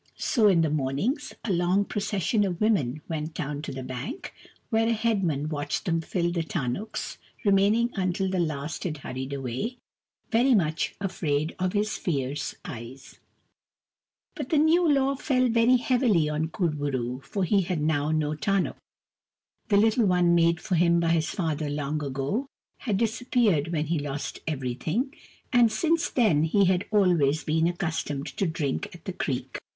[0.17, 4.33] So in the mornings a long procession of women went down to the bank,
[4.71, 9.31] where a head man watched them fill the tarnuks, remaining until the last had hurried
[9.31, 9.77] away,
[10.31, 13.19] very much afraid of his fierce eyes.
[14.33, 18.09] But the new law fell very heavily on Kur bo roo, for he had now
[18.09, 18.77] no tarnuk.
[19.67, 22.47] The little one made for him by his father long ago
[22.79, 25.13] had disappeared when he lost everything,
[25.53, 29.59] and since then he had always been accustomed to drink at the creek.